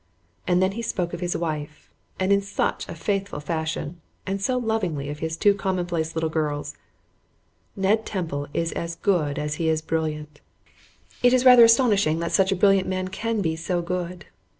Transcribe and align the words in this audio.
And 0.47 0.63
then 0.63 0.71
he 0.71 0.81
spoke 0.81 1.13
of 1.13 1.19
his 1.19 1.37
wife, 1.37 1.91
and 2.19 2.33
in 2.33 2.41
such 2.41 2.89
a 2.89 2.95
faithful 2.95 3.39
fashion, 3.39 4.01
and 4.25 4.41
so 4.41 4.57
lovingly 4.57 5.09
of 5.11 5.19
his 5.19 5.37
two 5.37 5.53
commonplace 5.53 6.15
little 6.15 6.27
girls. 6.31 6.75
Ned 7.75 8.03
Temple 8.03 8.47
is 8.51 8.71
as 8.71 8.95
good 8.95 9.37
as 9.37 9.53
he 9.61 9.69
is 9.69 9.83
brilliant. 9.83 10.41
It 11.21 11.33
is 11.33 11.45
really 11.45 11.51
rather 11.51 11.65
astonishing 11.65 12.17
that 12.17 12.31
such 12.31 12.51
a 12.51 12.55
brilliant 12.55 12.87
man 12.87 13.09
can 13.09 13.41
be 13.41 13.55
so 13.55 13.83
good. 13.83 14.25